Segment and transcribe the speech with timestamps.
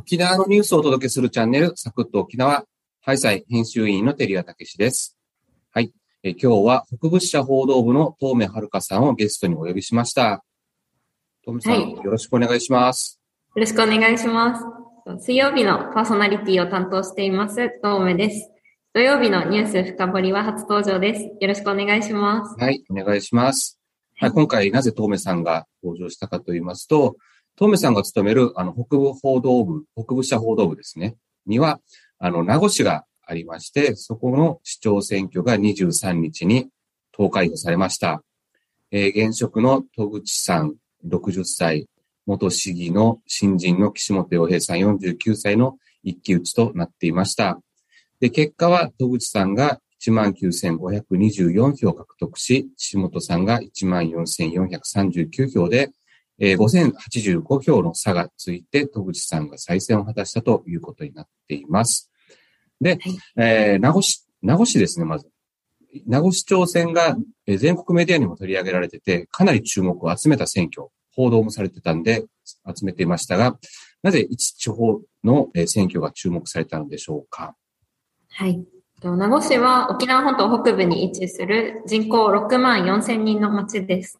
[0.00, 2.64] 沖縄のニュースをお届けするチャンネル、サクッと沖縄、
[3.02, 5.18] ハイサイ編集員の照屋武史です。
[5.74, 5.92] はい。
[6.22, 10.42] え今日は北部支社報道部の東目遥さんをゲストにお呼びしました。
[11.42, 13.20] 東目さん、はいよろしくお願いします。
[13.54, 14.64] よろしくお願いします。
[15.22, 18.50] 水曜日のパーソナリティを担当しています、東目です。
[18.94, 21.24] 土曜日のニュース深掘りは初登場です。
[21.24, 22.56] よろしくお願いします。
[22.58, 23.78] はい、お願いします。
[24.16, 27.16] はい、今回なぜ東目さんが登場したかと言いますと、
[27.60, 31.78] 東目さんが勤めるあの北部報道部、北部社報道部ですね、には、
[32.18, 36.70] あの、名護市がありまして、そこの市長選挙が23日に
[37.12, 38.22] 投開票されました。
[38.90, 41.86] えー現職の戸口さん、60歳、
[42.24, 47.60] 元市議の新人の岸本洋平さん、49歳の一騎打ちとなっていました。
[48.20, 55.90] で、結果は戸口さんが19,524票獲得し、岸本さんが14,439票で、
[56.40, 62.10] えー5085票の差がついて、戸口さんが再選を果たしたということになっています。
[62.80, 62.98] で、
[63.36, 65.28] えー名護市、名護市ですね、まず。
[66.06, 72.24] 名護市長選がえー全国メディアにも取り上げられてて、かなり注目を集めた選挙、報道もされてたんで、
[72.76, 73.58] 集めていましたが、
[74.02, 77.54] なぜ一地方のえー選挙が注目されたのでしょうか？
[78.30, 78.64] はい。
[79.00, 84.18] と名護市は沖縄本島北部に位置する人口6万4千人の町です。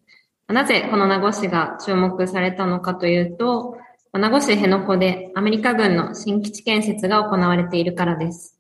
[0.53, 3.77] なぜこの名護市が注目されたのかというと、
[4.13, 8.59] 名護市辺野古でアメリカ軍の新基地建設が行われているからです。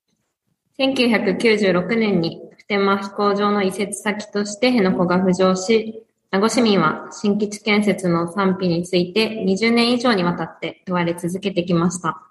[0.78, 12.22] 1996年に普天間飛行場の移設先として辺野古が浮上し、名護市民は新基地建設の賛否について20年以上にわたって問われ続けてきました。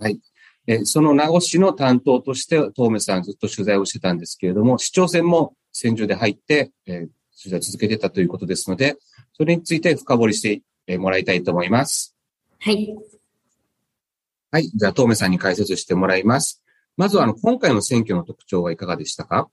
[0.00, 0.20] はい。
[0.82, 6.72] その名護市の担当として、東目さんずっと取材をしてたんですけれども、市長選も選挙で入って、
[7.40, 8.96] 取材を続けてたということですので、
[9.34, 12.16] それについて深掘りしてえーもらいたいと思います。
[12.60, 12.96] はい。
[14.52, 14.68] はい。
[14.68, 16.62] じゃあ、東目さんに解説してもらいます。
[16.96, 19.48] まずは、あの、今回の選挙の特徴はいかがでしたか？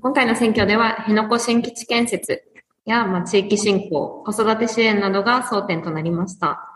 [0.00, 2.42] 今回の選挙では、辺野古新基地建設
[2.86, 6.68] や、まあ、地域振興、子育て支援などが争点となりました。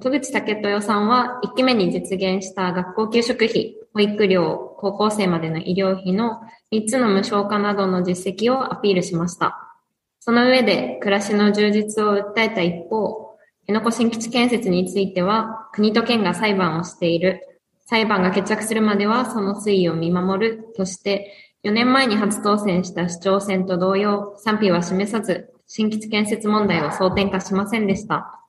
[0.00, 6.40] 戸口武豊さんは、1期目に実現した学校給食費、保育料、高校生までの医療費の
[6.72, 9.76] 3つの無償化などの実績をアピールしました。
[10.20, 13.30] その上で、暮らしの充実を訴えた一方、
[13.60, 17.46] 辺野古新基地建設については、国と県が裁判をしている。
[17.86, 21.32] 裁判が決着するまではその推移を見守るとして、
[21.64, 28.40] 4年前に初当選した市長選と同様、賛否は示さず、新基地建設問題を争点化しませんでした。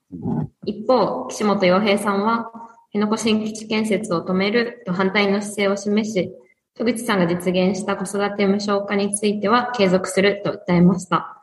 [0.66, 2.52] 一方、岸本洋平さんは、
[2.94, 6.32] 辺野古新基地建設を止めると反対の姿勢を示し、
[6.76, 11.42] 戸口さんが実現した子育て無償化については継続すると訴えました。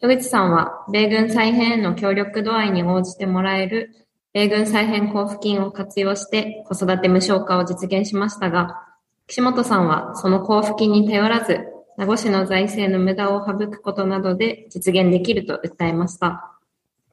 [0.00, 3.90] 戸口さんは、米軍再編への協力度合いに応じてもらえる
[4.34, 8.82] 米軍再編交付金を活用して子育て無償化を実現しましたが、
[9.26, 11.60] 岸本さんはその交付金に頼らず、
[11.96, 16.58] 名護市の財政の無駄を省くことなどで実現できると訴えました。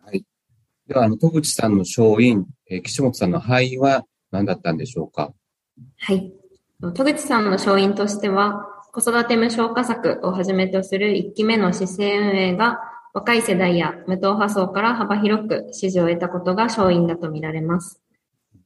[0.04, 0.26] はい。
[0.88, 5.34] では、あの、戸口さんの勝因、えー岸本さんの敗因は何だったんでしょうか？
[5.98, 6.32] はい。
[6.82, 12.80] 戸口さんの勝因としては、子育て無償化策をはじめとする1期目の市政運営が
[13.14, 18.02] 若い世代や無党派層から幅広く支持を得たことが勝因だとみられます。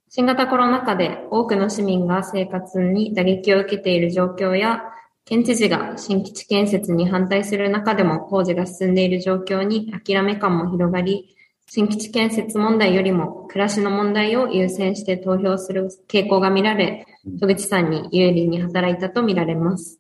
[0.08, 4.84] 新型コロナ禍で多くの市民が生活に打撃を受けている状況や、
[5.26, 11.36] 県知事が新基地建設に反対する中でも工事が進んでいる状況に諦め感も広がり、
[11.68, 17.06] 新基地建設問題よりも暮らしの問題を優先して投票する傾向が見られ、
[17.40, 20.00] 戸口さんに有利に働いたとみられます。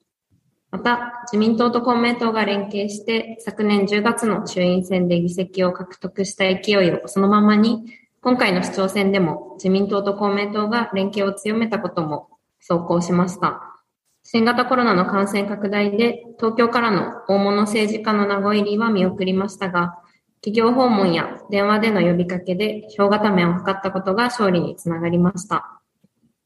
[0.71, 7.85] また、自民党と公明党が連携して、昨年10月の衆院選で議席を獲得した勢いをそのままに、
[8.21, 12.29] 今回の市長選でも自民党と公明党が連携を強めたことも
[12.67, 13.75] 走行しました。
[14.23, 19.99] 新型コロナの感染拡大で東京からの大物政治家の名護入りは見送りましたが、
[20.45, 25.81] 企業訪問や電話での呼びかけで票固めを図ったことが勝利につながりました。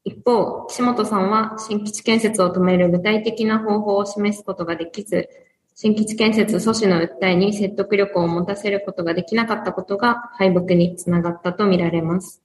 [0.04, 5.28] 一方、岸本さんは新基地建設を止める具体的な方法を示すことができず、
[5.74, 12.40] 新基地建設阻止の訴えに説得力を持たせることができなかったことが敗北につながったとみられます。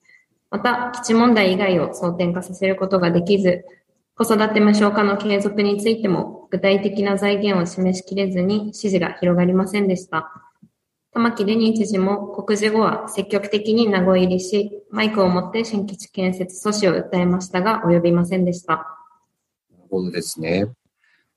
[0.52, 3.64] また、基地問題以外を争点化させることができず、
[4.18, 10.45] 子育て無償化の継続についても具体的な財源を示しきれずに支持が広がりませんでした。
[11.16, 18.74] 玉城デニー知事も告示後は積極的に名護入りし、マイクを持って新基地建設阻止を訴えましたが及びませんでした。
[19.72, 20.68] なるほどですね。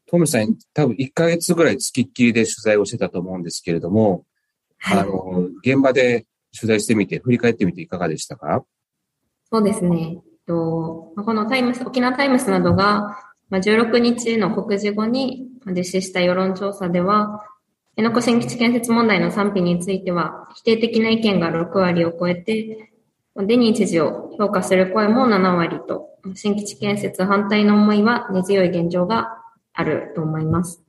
[0.06, 4.24] トムさん、多分1ヶ月ぐらい付きっきりで取材をしてたと思うんですけれども、
[4.78, 8.64] はいあの、現場で取材してみて、振り返ってみていかがでしたか？
[9.52, 10.18] そうですね。
[10.44, 13.16] とこのタイムス、沖縄タイムスなどが、
[13.48, 17.44] まあ、16日の告示後に実施した世論調査では、
[17.98, 22.92] 辺野古新基地建設問題の賛否については、否定的な意見が6割を超えて、
[23.34, 26.06] デニー知事を評価する声も7割と、
[26.36, 29.38] 新基地建設反対の思いは根強い現状が
[29.72, 30.80] あると思います。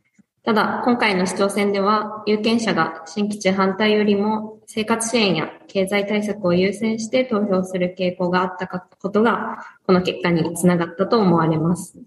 [0.43, 11.97] ただ、今回の市長選では、有権者が新基地反対よりも生活支援や経済対策を優先して投票する傾向があったことが、この結果につながったと思われます。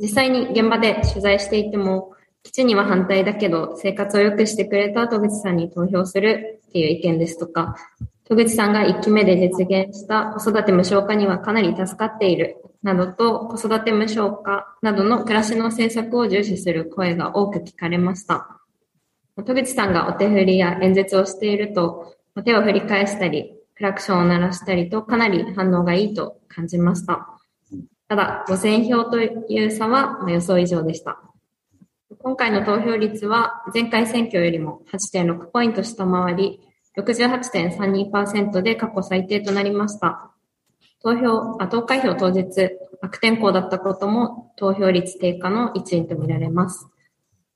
[0.00, 7.76] 実際に現場で取材していても、基地には反対だけど、生活を良くしてくれた戸口さんに投票するっていう意見ですとか、
[8.24, 18.60] 戸口さんが1期目で実現した子育て無償化にはかなり助かっているなどと子育て無償化などの暮らしの政策を重視する声が多く聞かれました。
[19.36, 27.28] 戸口さんがお手振りや演説をしていると、手を振り返したり、クラクションを鳴らしたりとかなり反応がいいと感じました。
[28.08, 31.20] ただ、5000票という差は予想以上でした。
[32.24, 36.60] 今回の投票率は前回選挙よりも8.6ポイント下回り、
[36.96, 40.30] 68.32%で過去最低となりました。
[41.02, 42.46] 投票、あ投開票当日、
[43.00, 46.86] 悪天候だったことも投票率低下の一因とみられます。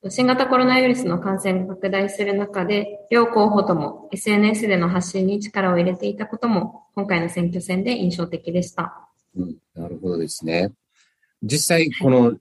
[0.08, 9.08] 新型コロナウイルスの感染が拡大する中で、両候補とも SNS での発信に力を入れていたことも、今回の選挙戦で印象的でした。
[9.36, 10.72] うん、なるほどですね。
[11.40, 12.36] 実際、この、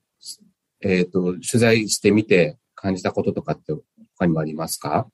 [0.85, 3.73] えっ、ー、と、取材してみて感じたこととかって
[4.17, 5.07] 他にもありますか？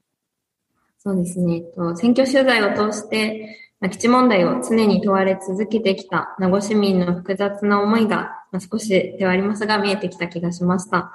[0.99, 1.63] そうですね。
[1.95, 3.57] 選挙取材を通して、
[3.89, 8.31] 基地問題を常に問われ続けてきた名護市民の複雑な思いが、
[8.69, 11.13] 少しではありますが見えてきた気がしました。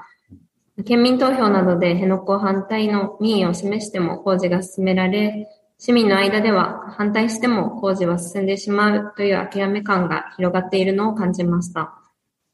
[0.85, 5.47] 県民投票などで辺野古反対の民意を示しても工事が進められ、
[5.79, 12.00] 市民の間では反対しても工事は進んでしまうという諦め感が広がっているのを感じました。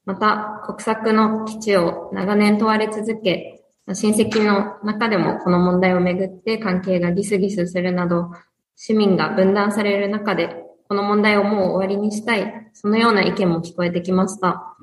[0.04, 8.30] また、国策の基地を長年問われ続け、親戚の中でもこの問題をめぐって関係がギスギスするなど、
[8.76, 14.76] 市民が分断される中で、この問題をもう終わりにしたい、そのような意見も聞こえてきました。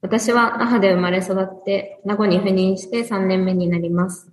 [0.00, 4.30] 私は那覇で生まれ育って、名護に赴任して3年目になります。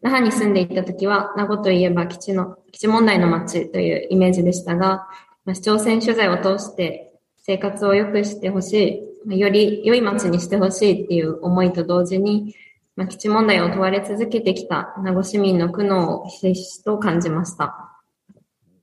[0.00, 5.06] 那覇に住んでいた時は、名護といえば基地の、基地問題の街というイメージでしたが、
[5.52, 7.12] 市長選取材を通して
[7.42, 12.54] 生活を良くしてほしい、より良い街にしてほしいっていう思いと同時に、
[12.96, 18.00] まあ、基地問題を問われ続けてきた名護市民の苦悩をひしひしと感じました。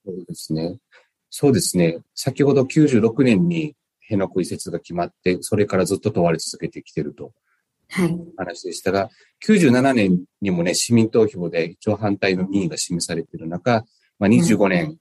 [0.05, 0.77] そうですね。
[1.29, 1.99] そうですね。
[2.13, 7.31] 先ほど96年に辺野古移設が決まって、それからずっと問われ続けてきていると。
[7.89, 8.17] はい。
[8.37, 9.09] 話でしたが、
[9.45, 13.85] 97年にもね、市民投票で一応反対の民意が示されている中、
[14.17, 14.97] まあ、25年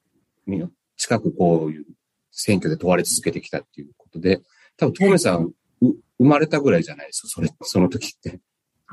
[0.96, 1.84] 近くこういう
[2.30, 4.40] 選挙で問われ続けてきたっていうことで、
[4.80, 5.94] 多分、トメさん、生
[6.24, 8.40] まれたぐらいじゃないですか、それ、その時って。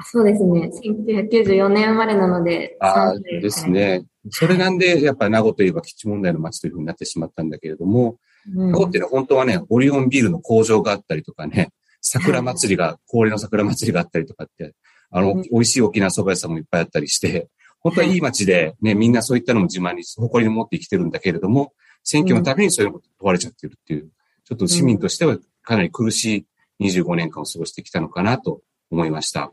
[0.05, 0.69] そうですね。
[0.83, 2.77] 1994年生まれなので。
[2.81, 4.05] ああ、ですね。
[4.29, 11.69] それなんで、やっぱり名護といえば基地問題の街というふうになってしまったんだけれども、名護っていうのは本当はね、オリオンビールの工場があったりとかね、
[12.01, 14.75] 桜祭りが、氷の桜祭りがあったりとかって、
[15.09, 17.47] あの、美味しい沖縄蕎麦屋さんもいっぱいあったりして、
[17.79, 21.73] 本当はいい街で、ね、みんなそういったのも自慢に、誇りに持って生きてるんだけれども、
[22.03, 24.09] 選挙のためにそういうこと問われちゃってるっていう、
[24.45, 26.47] ちょっと市民としてはかなり苦し
[26.79, 29.51] い25年間を過ごしてきたのかなと思いました。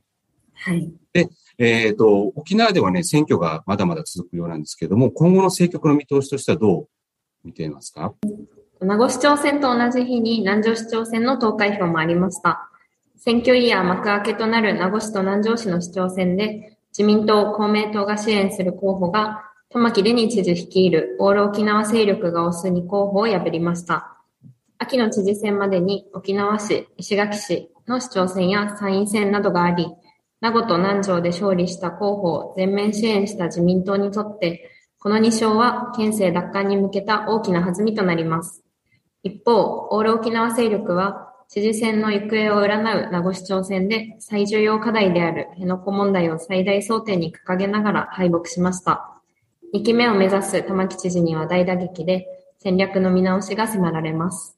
[0.55, 0.89] はい。
[1.13, 1.29] で、
[1.59, 6.89] えっ、ー、と、沖縄ではね、選挙がまだまだ続くようなんですけれども、今後の政局の見通しとしてはどう
[7.43, 8.15] 見ていますか？
[8.81, 12.71] 名護市長選と同じ日に南城市長選の投開票もありました。
[13.17, 24.14] 選挙イヤー幕開けとなる名護市と南城市の市長選で、自民党、公明党が支援する候補が、玉城デニー知事率いるオール沖縄勢力が推す2候補を破りました。
[24.85, 29.89] 秋の知事選までに沖縄市、石垣市の市長選や参院選などがあり、
[30.43, 38.63] 名護と南城で勝利した候補を全面支援した自民党にとって、この2勝は県政奪還に向けた大きな弾みとなります。
[39.23, 49.15] 一方、オール沖縄勢力は、知事選の行方を占う名護市長選で最重要課題である辺野古問題を最大争点に掲げながら敗北しました。
[49.75, 52.27] 2期目を目指す玉城知事には大打撃で
[52.59, 54.54] 戦略の見直しが迫られます。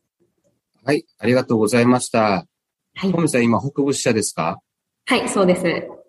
[0.87, 2.47] はい、ありがとうございました。
[2.95, 3.11] はい。
[3.11, 4.61] トミさん、今、北部支社ですか？
[5.07, 5.65] はい、そうです。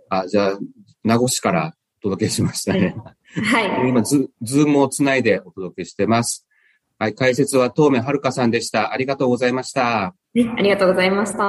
[0.07, 0.59] あ、じゃあ、
[1.03, 2.95] 名護市からお届けしましたね。
[3.43, 3.89] はい。
[3.89, 6.45] 今ズ、ズームをつないでお届けしてます。
[6.99, 8.91] はい、解説は東目はるかさんでした。
[8.91, 10.03] ありがとうございました。
[10.05, 11.39] ありがとうございました。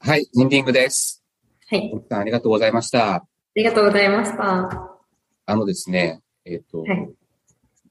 [0.00, 1.22] はい、エンディングです。
[1.68, 1.92] はい。
[2.10, 3.14] ありがとうございました。
[3.14, 4.98] ありがとうございました。
[5.46, 7.14] あのですね、えっ、ー、と、はい、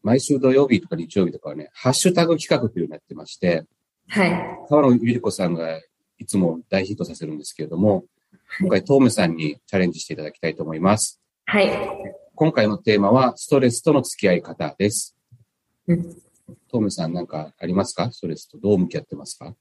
[0.04, 3.66] 毎週土曜日とか日曜日とかはね、ハッシュタグ企画というのをやってまして、
[4.10, 4.68] はい。
[4.70, 5.80] 川野ゆり子さんが
[6.20, 8.04] いつも大ヒットさせるんですけれども、
[8.60, 11.22] 今回、トーメさんにチャレンジしていただきたいと思います。
[11.46, 11.72] はい。
[12.36, 15.16] 今回のテーマは、ストレスとの付き合い方です。
[15.88, 16.16] うん
[16.68, 18.12] トーメさんなんかありますか？
[18.12, 19.56] ストレスとどう向き合ってますか？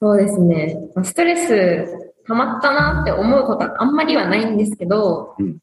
[0.00, 0.78] そうですね。
[0.94, 1.86] まあストレス
[2.26, 5.58] 溜まったなって思うことはあんまりはないんですけど、うん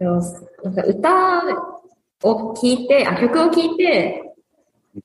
[0.00, 1.42] なんか歌
[2.22, 4.34] を聴いて、あ、曲を聴いて、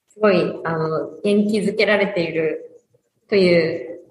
[0.09, 2.81] すごい、あの、元気づけられている
[3.29, 4.01] という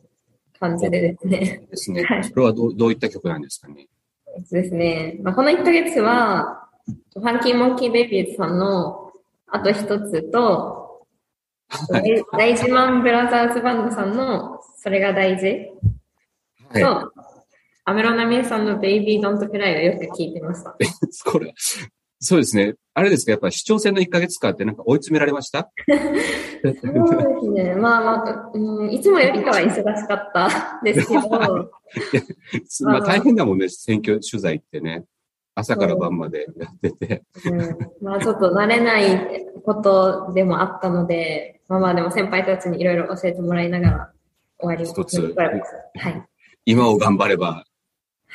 [0.58, 1.66] 感じでですね。
[1.70, 2.24] ですねはい。
[2.24, 3.88] それはどうどういった曲なんですかね？
[4.36, 5.18] えっとですね。
[5.22, 6.68] まあ、この1ヶ月は、
[7.14, 9.12] ファンキーモンキーベイビーズさんの
[9.46, 11.06] あと一つと、
[11.68, 12.24] はい。
[12.36, 15.46] 大大事マンブラザーズバンドさんのそれが大事
[16.68, 16.82] はい。
[16.82, 17.12] と、
[17.84, 20.76] アメロナミエさんのベイビードントクライをよく聞いてました。
[21.30, 21.54] これ、
[22.24, 22.74] そうですね。
[22.94, 25.70] あれですか、やっぱり視聴戦の1ヶ月間ってなんか追い詰められました？
[25.86, 26.86] そうです
[27.50, 27.74] ね。
[27.74, 31.28] まあまあ、うん、いつもよりかは忙しかったですけど、
[32.88, 35.04] まあ大変だもんね、選挙取材ってね。
[35.54, 37.22] 朝から晩までやってて。
[37.46, 44.12] うん、まあちょっと慣れないことでもあったので、まあまあでも先輩たちにいろいろ教えてもらいながら
[44.58, 46.24] 終わり一つはい。
[46.64, 47.73] 今を頑張ればはい。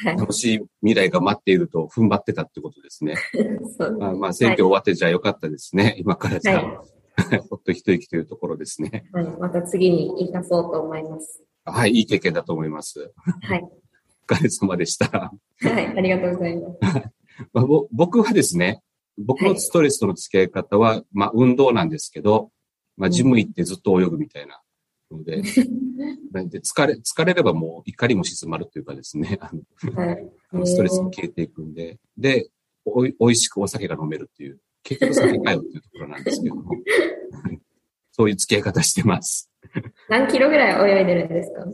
[0.06, 3.16] 楽しい未来が待っていると踏ん張ってたってことですね。
[3.78, 5.96] そうまあ、まあ選挙終わってじゃあよかったですね。
[6.00, 6.84] 今からじゃは
[7.18, 9.06] あ、 ほっと一息というところですね。
[9.12, 9.26] はい。
[9.40, 11.44] また次に生かそうと思います。
[11.66, 13.12] はい、いい経験だと思います。
[13.42, 13.62] はい。
[14.30, 15.08] お疲れ様でした。
[15.10, 15.88] はい。
[15.98, 17.12] ありがとうございます。
[17.54, 18.82] まあ、ぼ僕はですね、
[19.18, 22.52] 僕のストレスとの付き合い方は、まあ運動なんですけど、
[22.96, 24.62] まあジム行ってずっと泳ぐみたいな
[25.16, 29.50] ので、で疲れ、疲れればもう怒りも静まるというかですね、あ
[29.94, 30.28] のはい。
[30.52, 32.50] あのストレスも消えていくんで、で、
[32.86, 36.72] おい、美味しくお酒が飲めるっていう、結局酒かよっていうところなんですけども、
[38.12, 39.50] そういう付き合い方してます。
[40.10, 41.66] 何キロぐらい泳いでるんですか？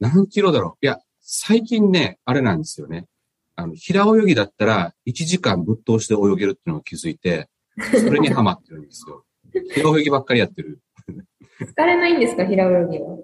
[0.00, 3.06] 何キロだろういや、最近ね、あれなんですよね。
[3.56, 7.48] あの、平泳ぎだったら1時間ぶっ通して泳げるっていうのを気づいて、
[8.00, 9.24] それにハマってるんですよ。
[9.74, 10.80] 平泳ぎばっかりやってる。
[11.60, 13.16] 疲れないんですか平泳ぎは？
[13.16, 13.20] い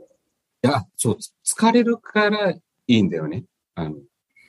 [0.62, 3.44] や、そう、つ疲れるからいいんだよね。
[3.74, 3.96] あの、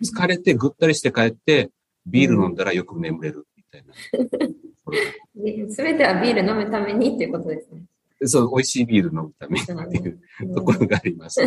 [0.03, 1.69] 疲れてぐったりして帰って、
[2.05, 3.93] ビール飲んだらよく眠れるみたいな。
[5.69, 7.83] すべてはビール飲むためにっていうことですね。
[8.27, 11.41] そう、美味しいビール飲むためにっていううんところがあります。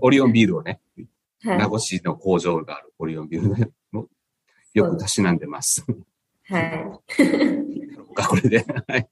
[0.00, 4.06] オリオンビールをね、はい名護市の工場があるオリオンビールの
[4.74, 5.84] よくたしなんでます。
[6.44, 7.00] はい。
[8.12, 8.64] か、これで。
[8.86, 9.08] はい。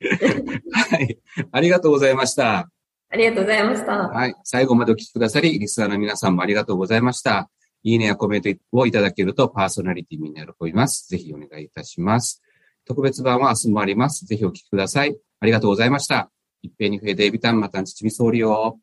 [0.71, 1.19] はい。
[1.53, 2.71] ありがとうございました。
[3.13, 3.93] ありがとうございました。
[3.93, 4.35] はい。
[4.45, 7.51] 最後までお聞きくださり、リスナーの皆さんもありがとうございました。
[7.83, 11.09] いいねやコメントをいただけるとパーソナリティになると思います。
[11.09, 12.43] ぜひお願いいたします。
[12.85, 14.27] 特別版は明日もあります。
[14.27, 15.17] ぜひお聞きください。
[15.41, 16.31] ありがとうございました。
[16.63, 18.79] 一平二平デイビタン、またんちちみそうりよ。